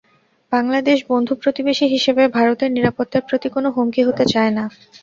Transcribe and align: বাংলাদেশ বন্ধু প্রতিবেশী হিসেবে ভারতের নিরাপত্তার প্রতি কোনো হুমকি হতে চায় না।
বাংলাদেশ 0.51 0.97
বন্ধু 1.09 1.33
প্রতিবেশী 1.41 1.85
হিসেবে 1.87 2.23
ভারতের 2.37 2.69
নিরাপত্তার 2.71 3.27
প্রতি 3.29 3.47
কোনো 3.49 3.67
হুমকি 3.75 4.01
হতে 4.07 4.23
চায় 4.33 4.51
না। 4.57 4.63